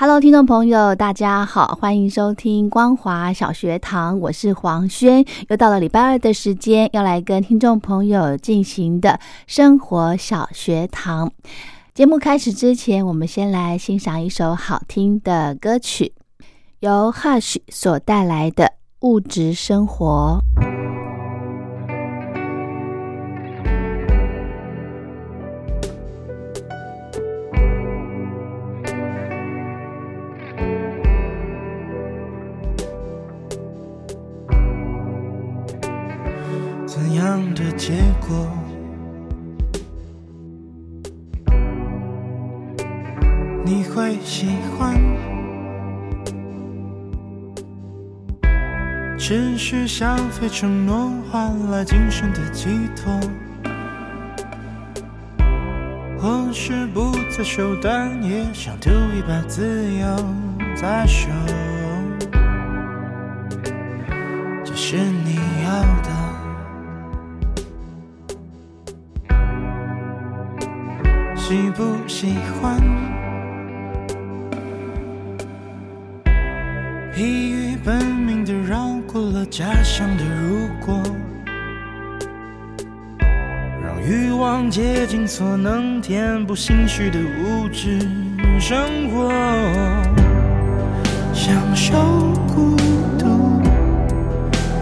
[0.00, 11.30] Hello，听众朋友，大家好，欢迎收听光华小学堂，我是黄轩，又到了礼拜二的时间，要来跟听众朋友进行的生活小学堂。
[11.92, 16.14] 节目开始之前，我们先来欣赏一首好听的歌曲，
[16.78, 18.64] 由 Hush 所带来的
[19.00, 20.42] 《物质生活》。
[37.30, 37.92] 样的结
[38.26, 38.48] 果，
[43.64, 45.00] 你会喜欢？
[49.16, 53.20] 持续消费承诺换来今生的寄托，
[56.18, 59.62] 或是不择手段，也想丢一把自
[59.94, 60.16] 由
[60.74, 61.28] 在手，
[64.64, 66.19] 这是你要的。
[71.50, 72.80] 喜不喜欢？
[77.12, 81.02] 疲于奔命的绕过了家乡的如果，
[83.82, 87.98] 让欲望竭尽所能填补心虚的物质
[88.60, 89.28] 生活，
[91.32, 91.96] 享受
[92.54, 92.76] 孤
[93.18, 93.60] 独，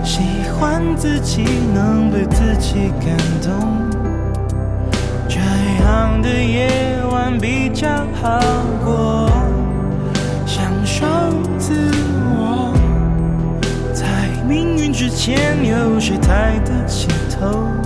[0.05, 0.21] 喜
[0.51, 3.88] 欢自己能被自己感动。
[5.99, 6.69] 忙的夜
[7.11, 7.89] 晚比较
[8.23, 8.39] 好
[8.85, 9.29] 过，
[10.47, 11.05] 享受
[11.59, 11.91] 自
[12.37, 12.73] 我，
[13.93, 14.07] 在
[14.47, 17.78] 命运之前有谁抬得起头？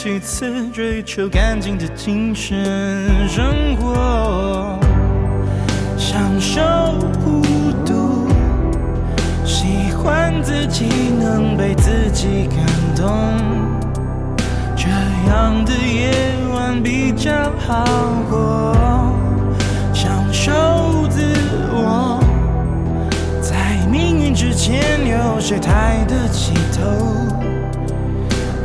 [0.00, 4.78] 其次，追求干净的精神生活，
[5.96, 6.62] 享受
[7.24, 7.42] 孤
[7.84, 8.28] 独，
[9.44, 10.32] 喜欢。
[10.40, 10.86] 自己
[11.20, 12.64] 能被自己感
[12.94, 13.10] 动，
[14.76, 14.86] 这
[15.28, 16.12] 样的夜
[16.54, 17.84] 晚比较好
[18.30, 18.72] 过。
[19.92, 20.52] 享受
[21.08, 21.20] 自
[21.72, 22.20] 我，
[23.42, 26.86] 在命运之前有谁抬得起头？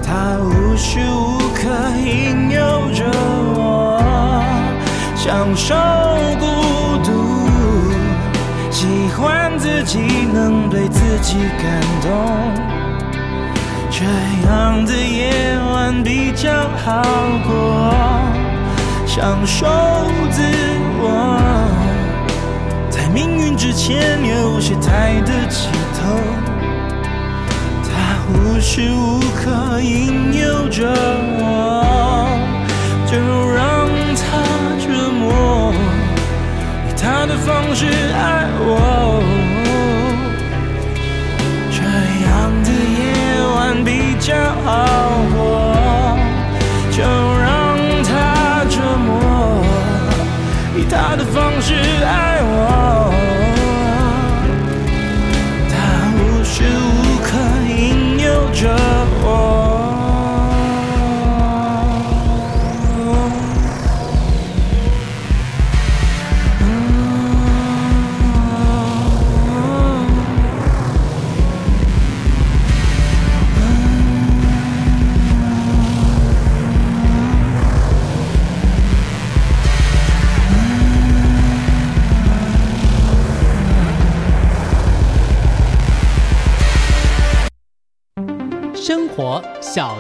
[0.06, 1.70] 他无无时无刻
[2.04, 2.60] 引诱
[2.96, 3.06] 着
[3.54, 4.02] 我，
[5.16, 5.76] 享受
[6.40, 6.48] 孤
[7.04, 7.12] 独。
[8.72, 10.00] 喜欢自己
[10.34, 12.10] 能被自己感动，
[13.92, 14.04] 这
[14.50, 16.50] 样的夜晚比较
[16.84, 17.04] 好
[17.46, 17.94] 过。
[19.06, 19.68] 享受
[20.32, 20.42] 自
[21.00, 21.38] 我，
[22.90, 26.53] 在命运之前有谁抬得起头？
[28.64, 30.88] 他无时无刻引诱着
[31.38, 31.44] 我，
[33.06, 33.18] 就
[33.52, 34.24] 让他
[34.80, 35.74] 折磨。
[36.88, 39.22] 以他的方式爱我，
[41.72, 41.84] 这
[42.24, 42.32] 样
[42.64, 43.04] 的夜
[43.54, 44.34] 晚比较
[44.64, 44.72] 好
[45.36, 45.44] 过，
[46.90, 49.12] 就让他折磨，
[50.78, 51.76] 以他的方式
[52.06, 52.33] 爱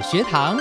[0.03, 0.57] 学堂。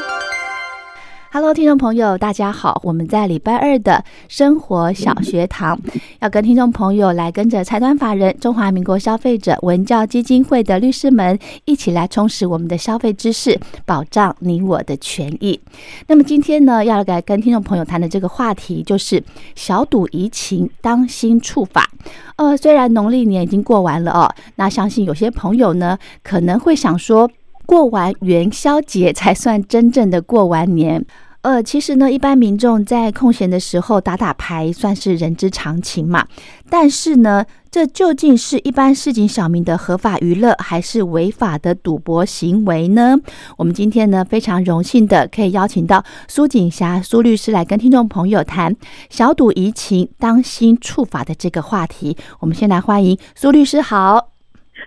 [1.32, 2.78] Hello，听众朋友，大家好！
[2.84, 5.80] 我们在礼拜二的生活小学堂，
[6.20, 15.58] 要跟听众朋友来跟着财团法人中华民国消费者文教基金会的律师们一起来充实我们的消费知识，保障你我的权益。
[16.06, 19.24] 那么今天呢，要来跟听众朋友谈的这个话题就是
[19.54, 21.90] 小赌怡情，当心触法。
[22.36, 27.30] 呃，虽然农历年已经过完了哦，那相信有些朋友呢可能会想说。
[27.72, 31.02] 过完元宵节才算真正的过完年。
[31.40, 36.26] 呃，其实呢，一般民众在空闲的时候打打牌算是人之常情嘛。
[36.68, 43.16] 但是呢，这究竟是一般市井小民的合法娱乐，还是违法的赌博行为呢？
[43.56, 48.76] 我们今天呢，非常荣幸的可以邀请到苏锦霞苏律师来跟听众朋友谈
[49.08, 52.18] 小赌怡情，当心触法的这个话题。
[52.40, 54.31] 我们先来欢迎苏律师，好。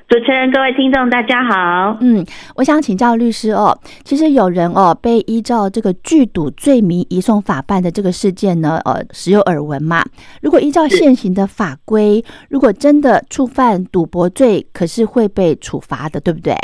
[0.07, 1.97] 主持人、各位听众，大家好。
[1.99, 2.23] 嗯，
[2.55, 10.05] 我想请教律师哦，其实有人哦被依照这个聚赌罪名移送法办的这个事件呢，呃，时有耳闻嘛。
[10.43, 16.55] 如果依照现行的法规，如果真的触犯赌博罪，可是会被处罚的，对不对？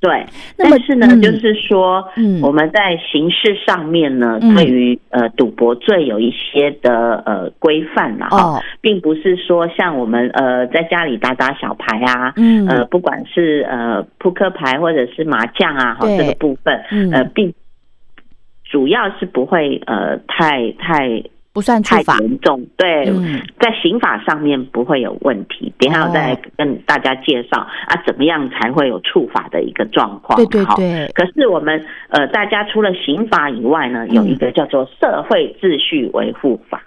[0.00, 0.24] 对，
[0.56, 2.40] 但是呢，嗯就是说，嗯。
[2.40, 4.54] 我们在刑事上面呢，嗯。
[4.54, 17.10] 对于呃赌博罪有一些的呃规范啦，哈、哦，并不是说像我们呃在家里打打小牌啊，嗯，呃，不管是呃扑克牌或者是麻将啊，哈，这个部分，嗯。
[17.10, 17.52] 呃，并
[18.70, 21.20] 主要是不会呃太太
[21.58, 25.72] 不算太，严重，对，嗯在刑法上面不会有问题。
[25.76, 30.36] 等一下我再哦跟大家介绍、啊，怎么样才会有处罚的一个状况。
[30.36, 36.80] 对对对，可是我们呃，大家除了刑法以外呢，有一个叫做社会秩序维护法。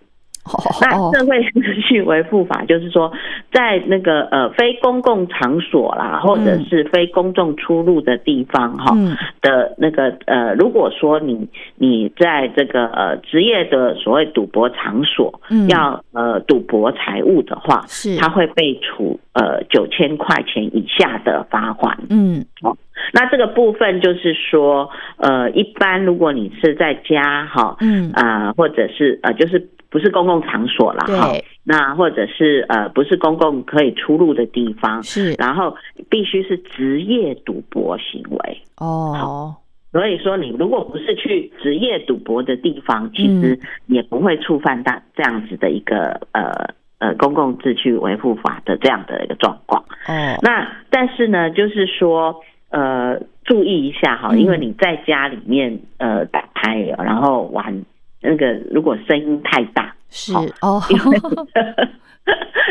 [0.81, 3.11] 那哦社会秩序维护法就是说，
[3.53, 9.15] 在那个呃非公共场所啦，或者是非公众出入的地方哈、嗯。
[9.41, 18.17] 的那个呃，如果说你你在这个呃职业的所谓赌博场所嗯，要呃赌博财物的话，是。
[18.17, 21.97] 它会被处呃九千块钱以下的罚款。
[22.09, 22.43] 嗯。
[22.63, 22.75] 哦
[23.13, 28.11] 那这个部分就是说，呃，一般如果你是在家哈，嗯。
[28.13, 29.59] 啊，或者是呃，就是
[29.91, 31.31] 不是公共场所啦哈，
[31.65, 35.33] 那或者是呃不是公共可以出入的地方，是。
[35.33, 35.75] 然后
[36.09, 38.61] 必须是职业赌博行为。
[38.77, 39.53] 哦。
[39.91, 49.83] 所以说，你如果不是去职业赌博的地方，其实也不会触犯到这样子的一个呃呃公共秩序维护法的这样的一个状况。
[50.07, 50.39] 哦。
[50.41, 52.33] 那但是呢，就是说，
[52.69, 54.39] 呃，注意一下哈，嗯。
[54.39, 57.83] 因为你在家里面呃打牌，然后玩
[58.21, 60.81] 那个，如果声音太大，是哦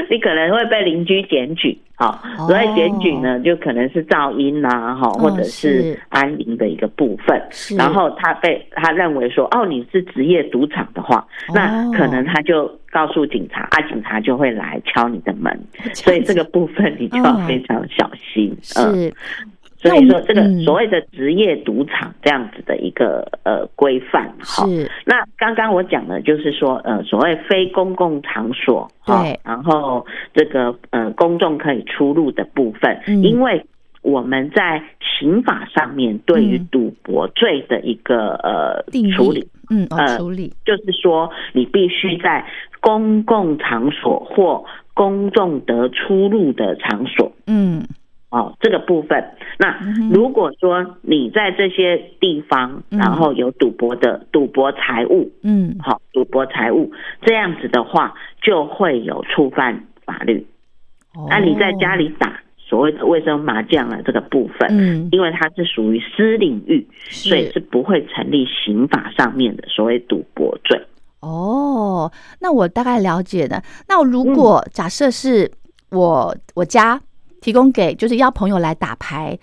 [0.08, 2.46] 你可能会被邻居检举，好，哦。
[2.46, 6.00] 所以检举呢，就可能是噪音呐，哈，或者嗯是是。
[6.08, 7.40] 安宁的一个部分。
[7.50, 15.52] 是，然后他被他认为说，哦，你是职业赌场的话，那哦可能他就告诉警察，啊，警察就会来敲你的门，
[15.94, 17.46] 所以这个部分你就要嗯。
[17.46, 18.56] 非常小心。
[18.76, 19.14] 嗯，是
[19.80, 20.60] 所以说这个嗯。
[20.62, 24.66] 所谓的职业赌场这样子的一个呃规范，哈。
[24.66, 24.90] 是。
[25.06, 29.40] 那刚刚我讲的就是说，呃，所谓非公共场所，哈对。
[29.42, 33.22] 然后这个呃公众可以出入的部分，嗯。
[33.22, 33.64] 因为
[34.02, 34.82] 我们在
[35.18, 40.52] 刑法上面对于嗯赌博罪的一个呃定处理，嗯哦呃处理。
[40.64, 42.44] 就是说你必须在
[42.80, 47.30] 公共场所或公众得出入的场所。
[47.46, 47.82] 嗯
[48.30, 49.24] 哦，这个部分，
[49.58, 49.76] 那
[50.08, 52.98] 如果说你在这些地方，嗯。
[52.98, 55.74] 然后有赌博的赌博财物，嗯。
[55.80, 60.46] 好、赌博财物这样子的话，就会有触犯法律。
[61.28, 65.08] 那你在家里打所谓的卫生麻将啊这个部分，嗯。
[65.10, 70.80] 因为它是属于私领域，所以是是不会成立刑法上面的所谓赌博罪。
[71.18, 72.10] 哦，
[72.40, 73.60] 那我大概了解的。
[73.88, 74.34] 那如嗯。
[74.34, 75.50] 果假设是
[75.90, 77.00] 我我家
[77.40, 79.38] 提供给就是邀朋友来打牌，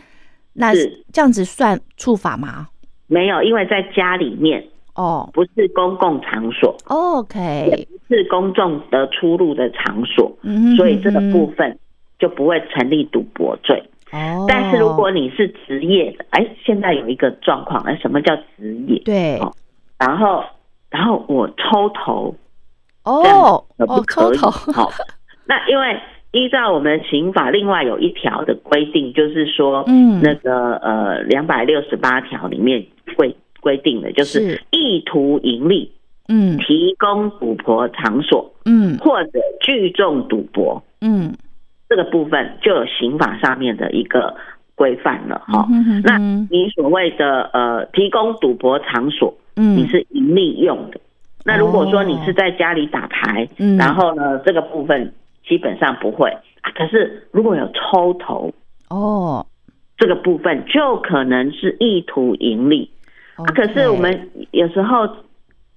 [0.54, 2.68] 那是这样子算触法吗？
[3.08, 4.64] 没有，因为在家里面
[4.96, 11.78] 哦不是公共场所，也，OK，不是公众的出入的场所，嗯哼所以这个部分
[12.20, 13.82] 就不会成立赌博罪。
[14.12, 19.00] 哦，但是如果你是职业的，哎，现在有一个状况，哎，什么叫职业？
[19.06, 19.54] 对哦
[19.98, 20.44] 然后，
[20.90, 22.36] 然后我抽头，
[23.04, 24.34] 哦哦抽？
[24.34, 24.92] 头好，
[25.46, 26.00] 那因为
[26.32, 30.22] 依照我们刑法另外有一条的规定，就是说，嗯。
[30.22, 34.62] 那个呃两百六十八条里面规规定的，就是是。
[34.72, 35.92] 意图盈利、
[36.28, 36.58] 嗯。
[36.58, 38.98] 提供赌博场所嗯。
[38.98, 41.34] 或者聚众赌博嗯。
[41.90, 44.36] 这个部分，就有刑法上面的一个
[44.76, 45.66] 规范了哈。
[45.72, 49.78] 嗯那你所谓的呃提供赌博场所，嗯。
[49.78, 51.00] 你是盈利用的。
[51.46, 53.78] 那如果说你是在家里打牌，嗯。
[53.78, 55.14] 然后呢这个部分
[55.48, 56.30] 基本上不会
[56.62, 56.72] 啊。
[56.76, 58.54] 可是如果有抽头
[58.90, 59.46] 哦，
[59.98, 62.92] 这个部分，就可能是意图盈利。
[63.36, 65.08] 啊，可是我们有时候。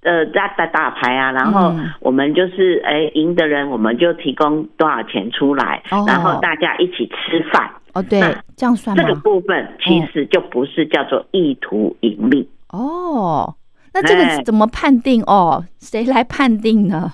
[0.02, 7.70] 呃，在打打牌啊，然后嗯我们就是哎赢的人，我们就提供多少钱出来，哦然后大家一起吃饭。
[7.92, 8.18] 哦，对，
[8.56, 9.14] 这样算这个？
[9.16, 12.48] 部分其实就不是叫做意图盈利。
[12.70, 13.54] 哦，
[13.92, 15.22] 那这个哎怎么判定？
[15.24, 17.12] 哦，谁来判定呢？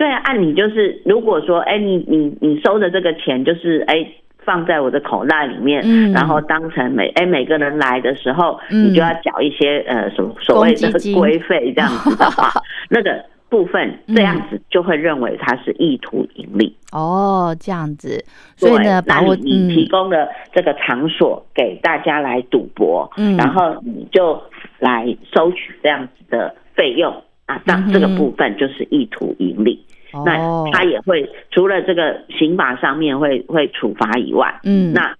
[0.00, 4.06] 对啊，按理就是，如果说，哎，你你你收的这个钱就是，哎，
[4.38, 6.10] 放在我的口袋里面，嗯。
[6.10, 8.86] 然后当成每哎每个人来的时候，嗯。
[8.86, 12.50] 你就要缴一些呃所所谓的规费这样子的话，
[12.88, 16.74] 那个部分这样子就会认为它是意图盈利。
[16.92, 18.24] 哦，这样子，
[18.56, 23.36] 所以对呢，把你你提嗯供的这个场所给大家来赌博，嗯。
[23.36, 24.42] 然后你就
[24.78, 27.14] 来收取这样子的费用
[27.64, 29.82] 那这个部分就是意图盈利。
[30.24, 34.92] 那哦，他也会除了这个刑法上面会会处罚以外，嗯。
[34.92, 35.14] 那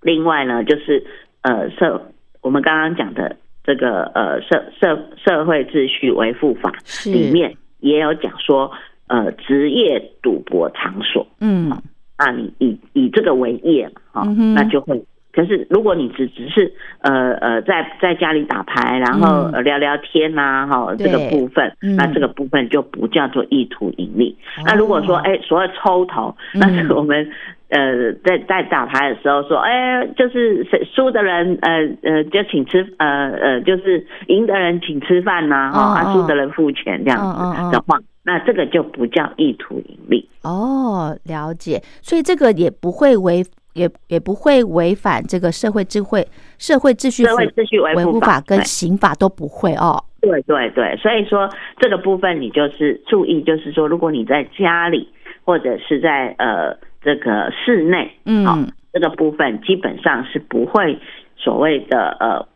[0.00, 1.04] 另外呢，就是
[1.42, 2.10] 呃社
[2.40, 6.72] 我们刚刚讲的这个呃社社社会秩序维护法
[7.04, 8.70] 里面也有讲说，
[9.08, 11.70] 呃职业赌博场所，嗯。
[12.18, 15.02] 那你以以这个为业嘛，哈、嗯那就会。
[15.32, 21.96] 可是如果你只只是呃呃在在家里打牌，然后聊聊天呐、哈、这个部分，嗯。
[21.96, 24.36] 那这个部分就不叫做意图盈利。
[24.58, 24.62] 哦。
[24.66, 26.60] 那如果说哎所谓抽头，嗯。
[26.60, 27.26] 那是我们
[27.70, 40.28] 呃在在打牌的时候说，哎就是谁输的人呃呃就请吃呃呃就是赢的人请吃饭呐、哈、输的人付钱这样子的话，那这个就不叫意图盈利。
[40.42, 46.26] 哦，了解，所以这个也不会违，也也不会违反这个社会智慧、
[46.58, 50.02] 社会秩序社会秩序维护法跟刑法都不会哦。
[50.20, 51.48] 对对对，所以说
[51.78, 55.08] 这个部分你就是注意，就是说，如果你在家里
[55.44, 58.58] 或者是在呃这个室内，嗯好
[58.92, 60.96] 这个部分基本上是不会
[61.36, 62.46] 所谓的呃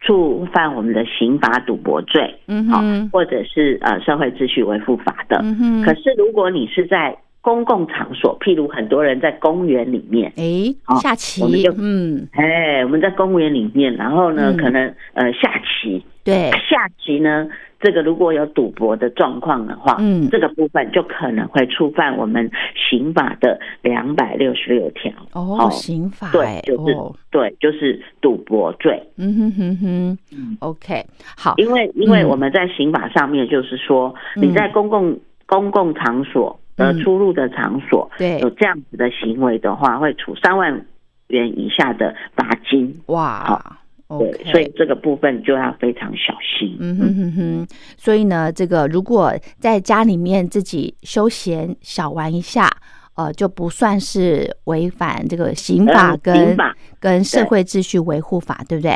[0.00, 5.38] 触犯我们的刑法赌博罪，嗯哼，或者是呃社会秩序维护法的。
[5.42, 14.56] 嗯哼，可是如果你是在公共场所，譬如很多人在公园里面，诶，好下棋我们就，嗯，哎，我们在公园里面，然后呢，嗯。
[14.56, 14.82] 可能
[15.12, 17.46] 呃下棋，对，下棋呢，
[17.80, 20.26] 这个如果有赌博的状况的话，嗯。
[20.30, 25.12] 这个部分就可能会触犯我们刑法的两百六十六条。
[25.34, 28.98] 哦，哦刑法，对哎，就是哦，对，就是赌博罪。
[29.18, 30.18] 嗯哼哼哼。
[30.32, 31.04] 嗯，OK，
[31.36, 32.28] 好，因为因为嗯。
[32.28, 34.48] 我们在刑法上面就是说，嗯。
[34.48, 40.86] 你在公共公共场所呃嗯出入的场所对有这样子的行为的话，会处三万
[41.28, 43.00] 元以下的罚金。
[43.06, 43.78] 哇
[44.18, 46.76] 对所以这个部分就要非常小心。
[46.78, 47.66] 嗯哼哼哼，
[47.96, 52.70] 所以呢，这个如果在家里面自己休闲小玩一下，
[53.16, 56.56] 呃，就不算是违反这个刑法呃跟、
[57.00, 58.94] 跟社会秩序维护法，对不对？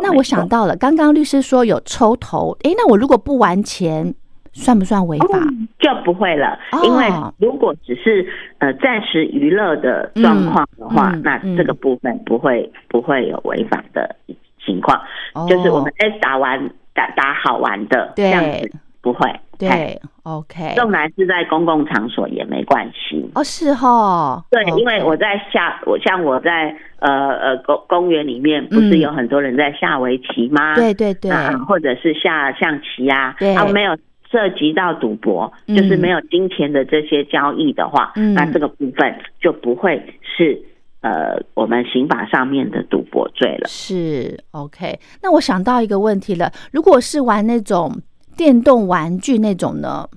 [0.00, 4.14] 那我想到了，刚刚律师说有抽头，诶，那我如果不玩钱，
[4.60, 5.38] 算不算违法？
[5.78, 7.06] 就不会了，哦因为
[7.38, 8.26] 如果只是
[8.58, 14.16] 呃暂时娱乐的状况的话，嗯嗯那嗯这个部分不会不会有违法的
[14.64, 15.00] 情况。
[15.34, 16.58] 哦就是我们哎打完
[16.94, 18.70] 打打好玩的这样子
[19.00, 19.28] 不会。
[19.28, 23.26] 哎对，OK，纵然是在公共场所也没关系。
[23.34, 30.74] 哦，是哈，对因为我在下，我像我在呃呃公公园里面，不嗯是有很多人在下围棋吗？
[30.74, 33.96] 对对对，啊，或者是下象棋啊，对啊，没有
[34.30, 35.76] 涉及到赌博，嗯。
[35.76, 38.34] 就是没有金钱的这些交易的话，嗯。
[38.34, 40.60] 那这个部分就不会是
[41.00, 43.68] 呃我们刑法上面的赌博罪了。
[43.68, 47.92] 是 OK，那我想到一个问题了，如果是玩那种
[48.36, 50.08] 电动玩具那种呢，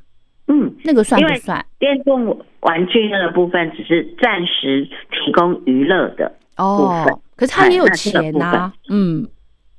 [0.47, 1.63] 嗯，那个算不算？
[1.77, 2.25] 电动
[2.61, 7.13] 玩具那个部分只是暂时提供娱乐的，部分。
[7.13, 9.25] 哦，可是他也有钱呐、嗯，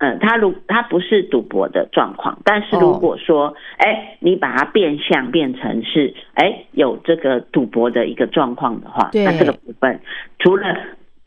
[0.01, 2.79] 嗯，它如它不是赌博的状况，但是哦。
[2.81, 10.01] 如果说，哎、你把它变相变成是，哎，有这个赌博的一个状况的话，那这个部分
[10.39, 10.75] 除了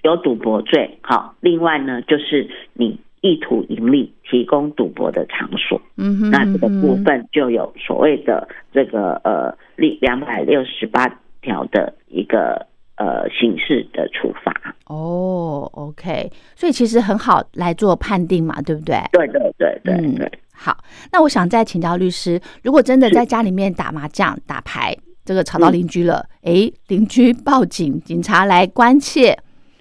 [0.01, 11.07] 有赌博罪，好，另外呢就是你意图盈利提供赌博的场所，嗯哼，那这个部分就有所谓的这个呃第两百六十八
[11.43, 12.65] 条的一个
[12.97, 14.53] 呃刑事的处罚。
[14.87, 18.97] 哦，OK，所以其实很好来做判定嘛，对不对？
[19.11, 20.31] 对对对对嗯。
[20.55, 20.77] 好，
[21.11, 24.95] 那我想再请教律师，如果真的在家里面打麻将、打牌，
[25.25, 29.35] 这个吵到嗯邻居了，诶，邻居报警，警察来关切，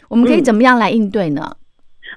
[0.09, 1.57] 我们可以怎么样来应对呢？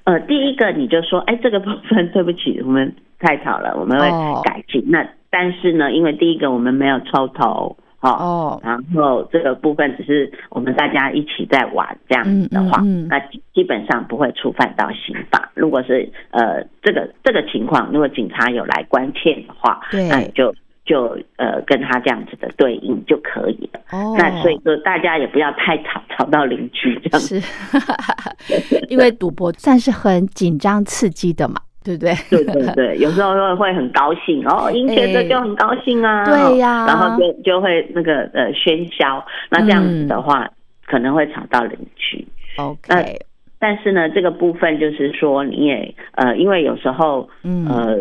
[0.06, 4.84] 呃，第一个你就说，哎，这个部分对不起，我们太吵了，我们会哦改进。
[4.88, 7.78] 那但是呢，因为第一个我们没有抽头，
[8.12, 13.08] 哦，哦，然后这个部分只是我们大家一起在玩这样子的话，嗯嗯嗯。
[13.10, 15.52] 那基基本上不会触犯到刑法。
[15.54, 20.08] 如果是呃这个这个情况，如果警察有来关切的话，对。
[20.08, 20.54] 那你就
[20.86, 23.80] 就呃跟他这样子的对应就可以了。
[23.92, 27.40] 哦，那所以说大家也不要太吵，吵到邻居这样子。
[27.40, 31.56] 是， 因为赌博算是很紧张刺激的嘛，
[31.86, 32.14] 对不对？
[32.32, 36.86] 对对对，有时候会会很高兴哦， 赢钱的就很高兴啊，哎对呀。
[36.88, 40.50] 然后就就会那个呃喧嚣，那这样子的话、
[40.88, 42.28] 可能会吵到邻居。
[42.58, 43.20] OK，
[43.60, 47.98] 但是呢，这个部分就是说，你也呃，因为有时候嗯，呃，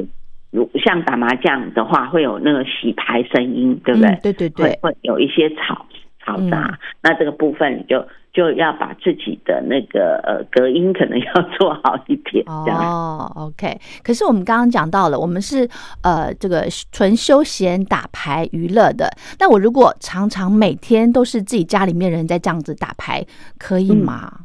[0.50, 4.08] 如像打麻将的话，会有那个洗牌声音，对不对？
[4.10, 4.66] 嗯对对对。
[4.66, 5.84] 会，会有一些吵
[6.24, 6.78] 嘈杂，嗯。
[7.02, 12.80] 那这个部分你就就要把自己的那个呃隔音可能要做好一点，这样。
[12.80, 13.80] 哦，OK。
[14.02, 15.66] 可是我们刚刚讲到了，我们是
[16.02, 19.08] 呃这个纯休闲打牌娱乐的。
[19.38, 23.24] 那我如果常常每天都是自己家里面人在这样子打牌，
[23.56, 24.40] 可以吗？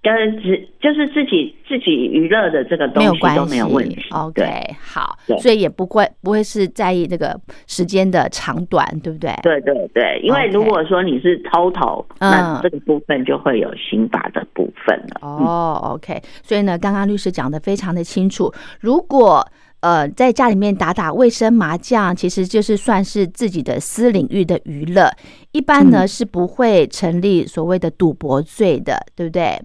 [0.00, 4.06] 跟只就是自己自己娱乐的这个东西都没有问题。
[4.10, 4.42] OK，
[4.80, 9.32] 好，所以也不会不会是在意这个时间的长短，对不对？
[9.42, 15.20] 对对对，因为如果说你是偷头，嗯那这个部分就会有刑法的部分了。
[15.22, 18.52] 嗯哦，OK，所以呢，刚刚律师讲的非常的清楚。
[18.80, 19.46] 如果
[19.80, 25.10] 呃在家里面打打卫生麻将，其实就是算是自己的私领域的娱乐，
[25.52, 29.60] 一般呢、嗯是不会成立所谓的赌博罪的，对不对？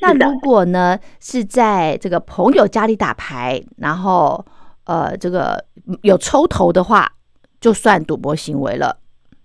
[0.00, 4.42] 那如果呢是在这个朋友家里打牌，然后
[4.86, 5.62] 呃这个
[6.02, 7.06] 有抽头的话，
[7.60, 8.96] 就算赌博行为了。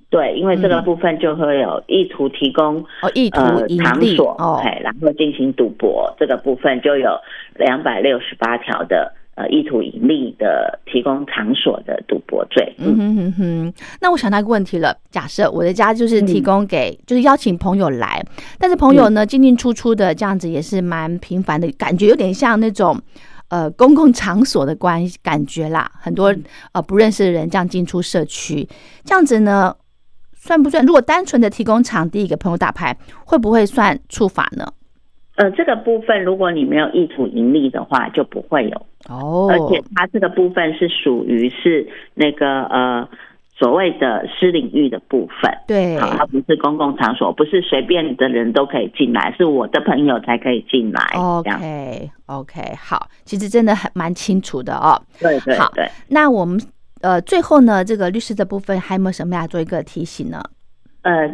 [0.10, 7.10] 对，因为这个嗯部分就会有意图提供哦，意图呃盈利场所，哦，哎，然后进行赌博，这个部分就有
[7.56, 12.74] 两百六十八条的呃意图盈利的提供场所的赌博罪。
[12.78, 14.98] 嗯哼哼哼，那我想到一个问题了。
[15.12, 18.26] 假设我的家就是提供给，就是邀请朋友来，
[18.58, 23.00] 但是朋友呢进进出出的这样子也是蛮频繁的，感觉有点像那种
[23.50, 25.91] 呃公共场所的关感觉啦。
[26.00, 26.34] 很多
[26.71, 28.67] 呃不认识的人这样进出社区，
[29.04, 29.76] 这样子呢
[30.34, 30.86] 算不算？
[30.86, 32.95] 如果单纯的提供场地给朋友打牌，
[33.26, 34.65] 会不会算触法呢？
[35.36, 43.08] 呃，这个部分如果你没有意图盈利的话，就不会有哦，而且它这个部分是属于是那个呃
[43.58, 45.52] 所谓的私领域的部分。
[45.67, 51.02] 对，好，它不是公共场所，不是随便的人都可以进来，是我的朋友才可以进来。
[51.15, 54.91] ，OK OK，好，其实真的很蛮清楚的哦。
[54.91, 55.86] 好对对对。
[56.08, 56.58] 那我们
[57.02, 60.41] 呃最后呢，这个律师的部分还有没有什么要做一个提醒呢？
[61.04, 61.30] 呃，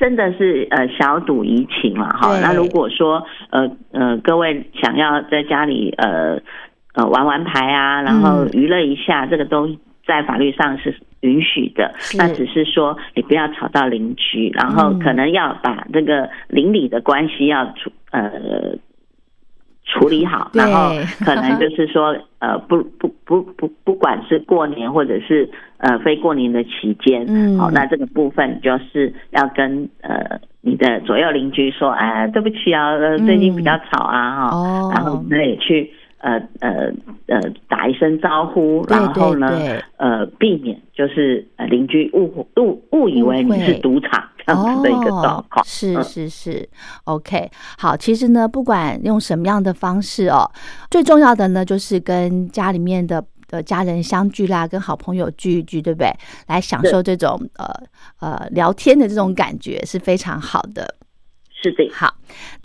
[0.00, 2.40] 真的是呃小赌怡情了哈。
[2.40, 6.40] 那如果说呃呃各位想要在家里呃
[6.94, 9.68] 呃玩玩牌啊，然后嗯娱乐一下，这个都
[10.06, 11.94] 在法律上是允许的。
[12.16, 18.20] 那只是说你不要吵到邻居，然后嗯可能要把这个邻里的关系要处呃。
[19.86, 27.58] 处理好，然后可能就是说，呃，不不不不，不管是过年或者是呃非过年的期间，嗯。
[27.58, 34.90] 好，那这个部分就是要跟呃你的左右邻居说，哎，对不起啊，呃，最近比较吵啊，哈、哦。
[34.94, 36.92] 然后那也去呃呃
[37.26, 39.82] 呃打一声招呼，然后呢，对对。
[39.96, 46.68] 呃，避免就是呃邻居误误误以为你是赌场这样子的一个状况，哦、是嗯是是
[47.04, 50.50] ，OK，好，其实呢，不管用什么样的方式哦，
[50.90, 53.24] 最重要的呢，就是跟家里面的。
[53.50, 56.08] 呃，家人相聚啦，跟好朋友聚一聚，对不对？
[56.46, 57.66] 来享受这种呃
[58.20, 60.94] 呃聊天的这种感觉是非常好的。
[61.62, 62.14] 是的，好，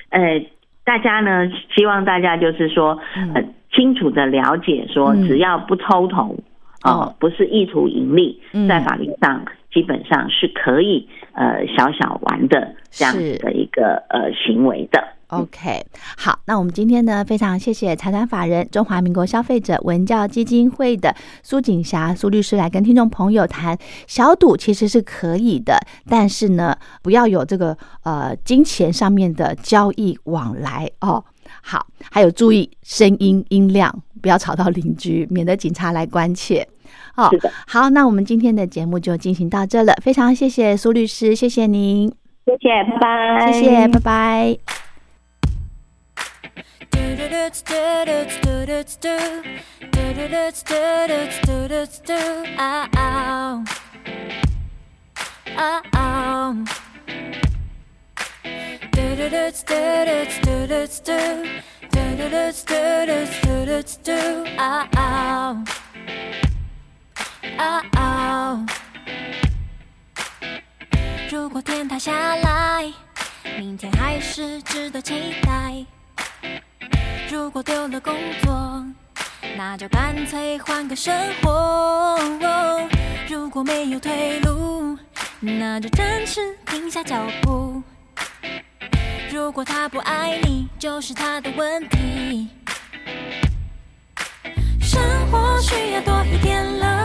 [0.09, 0.21] 呃，
[0.83, 2.97] 大家呢，希望大家就是说，
[3.33, 3.43] 呃，
[3.73, 5.27] 清楚的了解说，嗯。
[5.27, 6.35] 只要不抽头，
[6.83, 8.67] 哦哦，不是意图盈利，嗯。
[8.67, 9.43] 在法律上
[9.73, 15.14] 基本上是可以呃小小玩的这样子的一个呃行为的。
[15.41, 15.85] OK，
[16.17, 31.23] 好，那我们今天呢，非常谢谢财团法人中华民国消费者文教基金会的苏锦霞苏律师来跟听众朋友谈小赌其实是可以的，但是呢，不要有这个呃金钱上面的交易往来哦。
[31.61, 36.67] 好，还有注意声音音量，不要吵到邻居，免得警察来关切。
[37.15, 37.29] 哦
[37.67, 42.09] 好，那我们今天的节目就进行到这了，非常谢谢苏律师，谢谢您，
[42.45, 44.84] 谢谢，拜拜，谢谢，拜拜。
[71.29, 72.91] 如果天塌下来，
[73.57, 75.85] 明天还是值得期待。
[77.31, 78.85] 如果丢了工作，
[79.57, 82.17] 那就干脆换个生活。
[83.27, 84.97] 如果没有退路，
[85.39, 87.81] 那就暂时停下脚步。
[89.31, 92.47] 如果他不爱你，就是他的问题。
[94.81, 97.04] 生活需要多一点乐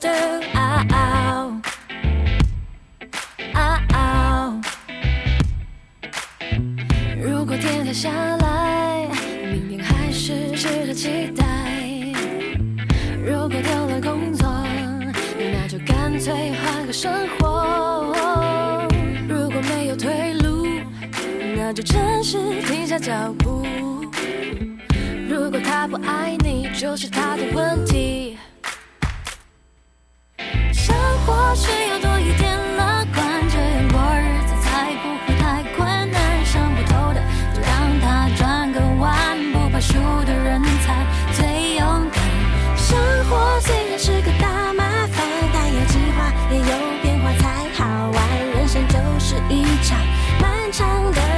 [0.00, 0.08] 嘟嘟嘟嘟
[3.54, 4.60] 啊啊。
[7.20, 9.08] 如果天塌下来，
[9.52, 11.44] 明天还是值得期待。
[13.24, 14.48] 如果丢了工作，
[15.38, 18.16] 那就干脆换个生活。
[19.28, 20.66] 如果没有退路，
[21.56, 23.66] 那就暂时停下脚步。
[25.28, 28.21] 如果他不爱你，就是他的问题。
[31.54, 37.20] 需要多一点乐观这样过日子才不会太困难想不透的
[37.54, 41.06] 就让他转个弯不怕输的人才。
[41.32, 42.22] 最勇敢
[42.76, 42.96] 生
[43.28, 49.98] 活虽然是个大麻烦但有计划也有变化才好玩人生就是一场
[50.40, 51.31] 漫长的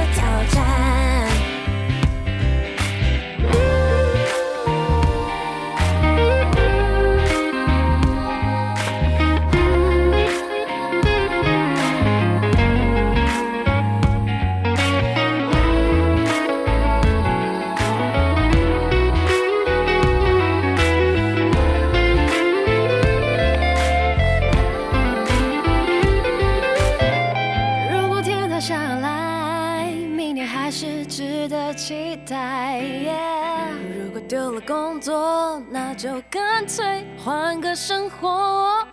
[37.75, 38.87] 生活。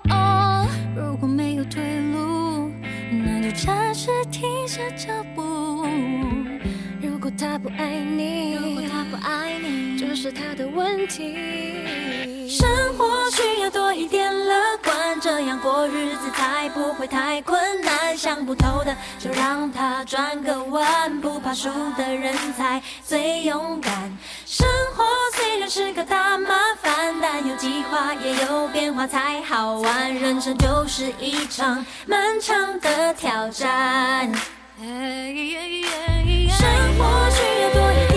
[0.96, 2.72] 如果没有退路，
[3.24, 5.86] 那就暂时停下脚步。
[7.00, 12.48] 如果他不爱你，如果他不爱你，这是他的问题。
[12.48, 12.68] 生
[12.98, 18.16] 活需要多一点乐观，这样过日子才不会太困难。
[18.16, 23.92] 想不透的就让他转个弯，不怕输的人才最勇敢。
[24.44, 26.71] 生活虽然是个大麻烦，但
[27.52, 30.14] 有计划也有变化才好玩。
[30.14, 34.32] 人生就是一场漫长的挑战。
[34.32, 34.86] 生
[36.96, 38.11] 活需要多一点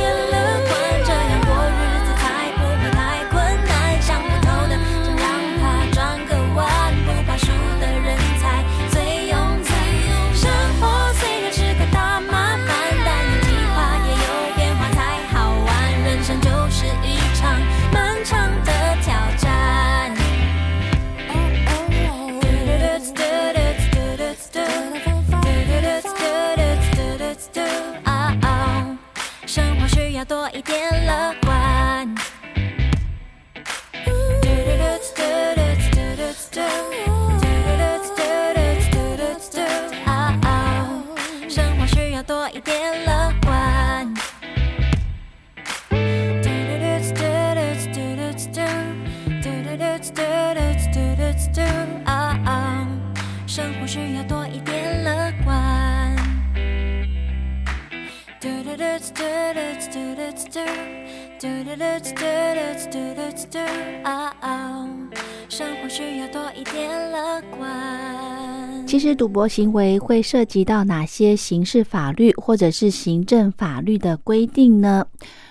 [68.85, 75.07] 其实赌博行为会涉及到哪些刑事法律或者是行政法律的规定呢？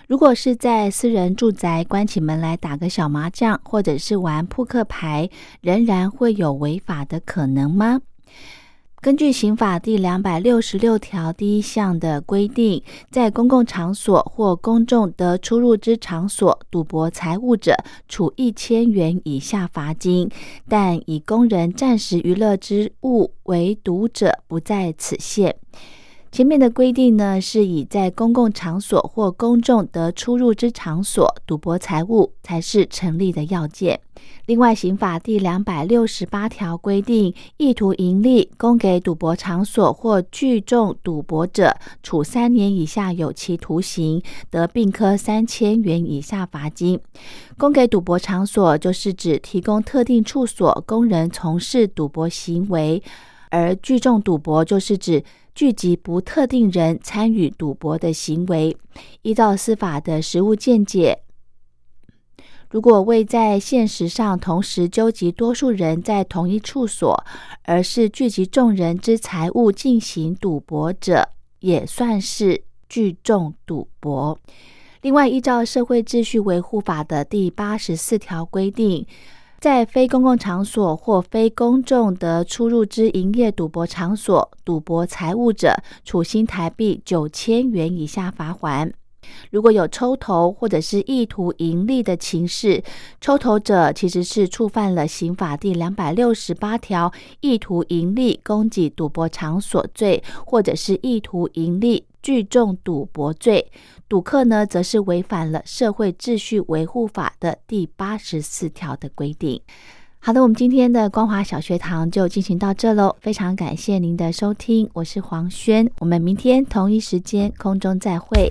[0.06, 5.28] 如果是在私人住宅关起门来打个小麻将，或者是玩扑克牌，
[5.60, 8.00] 仍然会有违法的可能吗？
[9.04, 17.76] 根据刑法第两百六十六条第一项的规定，在公共场所或公众得出入之场所赌博财物者，
[18.08, 20.30] 处一千元以下罚金；
[20.70, 25.54] 但以供人暂时娱乐之物为赌者，不在此限。
[26.34, 34.00] 前面的规定呢，是以在公共场所或公众得出入之场所赌博财物才是成立的要件。
[34.46, 44.20] 另外，刑法第两百六十八条规定，意图盈利供给赌博场所或聚众赌博者，处三年以下有期徒刑，
[44.50, 46.98] 得并科三千元以下罚金。
[47.56, 53.00] 供给赌博场所，就是指提供特定处所供人从事赌博行为；
[53.50, 55.22] 而聚众赌博，就是指
[55.54, 58.76] 聚集不特定人参与赌博的行为，
[59.22, 61.20] 依照司法的实务见解，
[62.68, 67.24] 如果未在现实上同时纠集多数人在同一处所，
[67.62, 71.28] 而是聚集众人之财物进行赌博者，
[71.60, 74.36] 也算是聚众赌博。
[75.02, 79.06] 另外，依照《社会秩序维护法》的第八十四条规定。
[79.64, 88.92] 在非公共场所或非公众的出入之营业赌博场所赌博财物者，处新台币九千元以下罚款。
[89.50, 92.82] 如果有抽头或者是意图盈利的情事，
[93.20, 103.70] 抽头者其实是触犯了刑法第两百六十八条意图盈利供给赌博场所罪，或者是意图盈利聚众赌博罪。
[104.08, 109.60] 赌客呢，则是违反了社会秩序维护法的第八十四条的规定。
[110.18, 118.50] 好的，我们今天的光华小学堂就进行到这喽，非常感谢您的收听，我是黄轩，我们明天同一时间空中再会。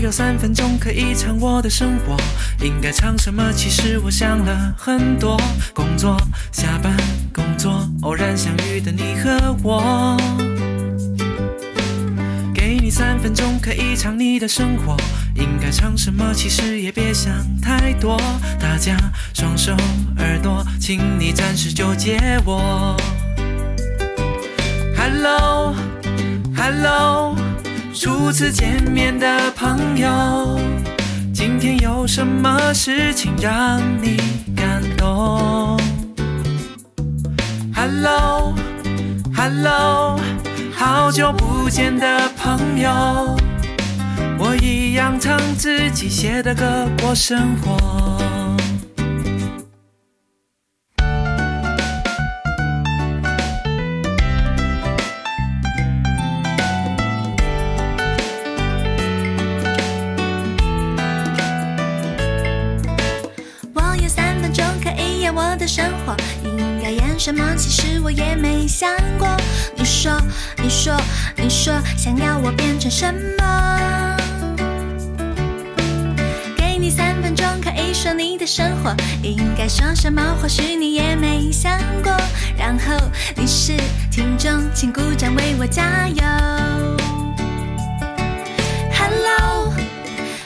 [0.00, 2.16] 有三分钟可以唱我的生活，
[2.64, 3.52] 应该唱什么？
[3.52, 5.36] 其实我想了很多。
[5.74, 6.16] 工作，
[6.52, 6.96] 下班，
[7.32, 10.16] 工作，偶然相遇的你和我。
[12.54, 14.96] 给你三分钟可以唱你的生活，
[15.34, 16.32] 应该唱什么？
[16.32, 18.16] 其实也别想太多。
[18.60, 18.96] 大家
[19.34, 19.74] 双手
[20.18, 22.96] 耳朵，请你暂时就借我。
[24.96, 26.28] Hello，Hello。
[28.00, 30.56] 初次见面的朋友，
[31.34, 34.16] 今天有什么事情让你
[34.54, 35.76] 感动
[37.74, 38.56] ？Hello，Hello，
[40.76, 43.36] 好久不见的朋友，
[44.38, 48.07] 我一样唱自己写的歌过生活。
[65.30, 66.14] 我的生活
[66.44, 67.54] 应该演什么？
[67.56, 69.28] 其实我也没想过。
[69.76, 70.20] 你说，
[70.56, 70.96] 你说，
[71.36, 74.16] 你说，想要我变成什么？
[76.56, 80.22] 给你三分钟，可以说你的生活，应该说什么？
[80.40, 82.16] 或许你也没想过。
[82.56, 82.96] 然后
[83.36, 83.76] 你是
[84.10, 86.22] 听众，请鼓掌为我加油。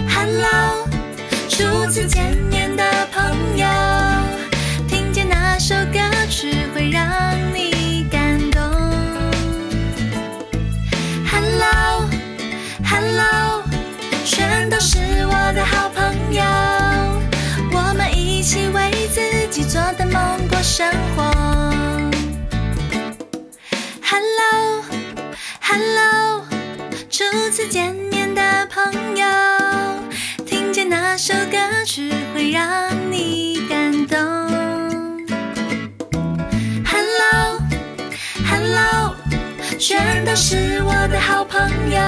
[0.06, 0.88] Hello，Hello，
[1.48, 3.66] 初次见面的朋友，
[6.92, 7.02] 让
[7.54, 8.60] 你感动。
[11.26, 12.02] Hello，Hello，
[14.26, 16.44] 全都是我的好朋友，
[17.72, 21.22] 我们一起为自己做的梦过生活。
[24.02, 25.24] Hello，Hello，
[27.08, 29.26] 初次见面的朋友，
[30.44, 33.61] 听见那首歌曲会让你
[40.02, 42.00] 全都是我的好朋友，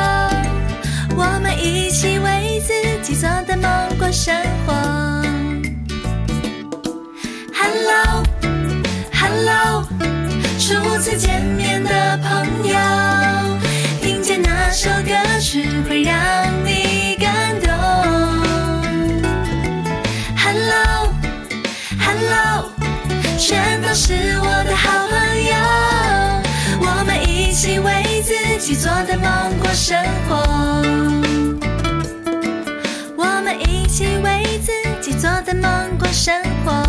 [1.17, 4.35] 我们一起为自己做的梦过生
[4.67, 4.75] 活。
[7.55, 8.85] Hello，Hello，
[10.59, 12.77] 初次见面的朋友，
[14.03, 16.17] 听见那首歌曲会让
[16.65, 17.31] 你感
[17.61, 17.71] 动。
[20.37, 21.13] Hello，Hello，
[23.39, 24.49] 全都是我
[29.75, 30.37] 生活。
[33.17, 34.71] 我们一起为自
[35.03, 36.33] 己做的梦过生
[36.65, 36.84] 活。